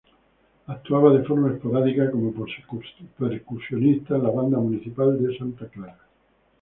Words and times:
Actuaba 0.65 1.13
de 1.13 1.23
forma 1.23 1.53
esporádica 1.53 2.09
como 2.09 2.33
percusionista 3.19 4.15
en 4.15 4.23
la 4.23 4.31
Banda 4.31 4.57
Municipal 4.57 5.21
de 5.23 5.37
Santa 5.37 5.67
Clara. 5.67 5.99